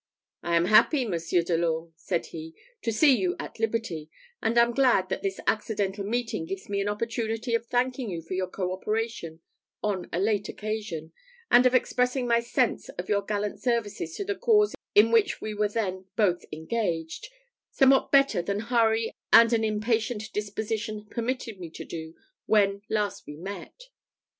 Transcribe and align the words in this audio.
"I 0.41 0.55
am 0.55 0.65
happy, 0.65 1.05
Monsieur 1.05 1.43
de 1.43 1.55
l'Orme," 1.55 1.93
said 1.95 2.25
he, 2.25 2.55
"to 2.81 2.91
see 2.91 3.15
you 3.15 3.35
at 3.39 3.59
liberty, 3.59 4.09
and 4.41 4.57
am 4.57 4.73
glad 4.73 5.09
that 5.09 5.21
this 5.21 5.39
accidental 5.45 6.03
meeting 6.03 6.45
gives 6.47 6.67
me 6.67 6.81
an 6.81 6.87
opportunity 6.89 7.53
of 7.53 7.67
thanking 7.67 8.09
you 8.09 8.23
for 8.23 8.33
your 8.33 8.47
co 8.49 8.73
operation 8.73 9.41
on 9.83 10.09
a 10.11 10.17
late 10.19 10.49
occasion, 10.49 11.11
and 11.51 11.67
of 11.67 11.75
expressing 11.75 12.25
my 12.25 12.39
sense 12.39 12.89
of 12.97 13.09
your 13.09 13.21
gallant 13.21 13.61
services 13.61 14.15
to 14.15 14.25
the 14.25 14.33
cause 14.33 14.73
in 14.95 15.11
which 15.11 15.39
we 15.39 15.53
were 15.53 15.69
then 15.69 16.05
both 16.15 16.45
engaged, 16.51 17.29
somewhat 17.69 18.11
better 18.11 18.41
than 18.41 18.59
hurry 18.59 19.11
and 19.31 19.53
an 19.53 19.63
impatient 19.63 20.33
disposition 20.33 21.05
permitted 21.11 21.59
me 21.59 21.69
to 21.69 21.85
do 21.85 22.15
when 22.47 22.81
last 22.89 23.27
we 23.27 23.35
met." 23.37 23.89